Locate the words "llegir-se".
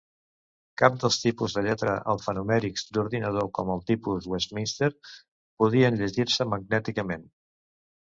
6.05-6.53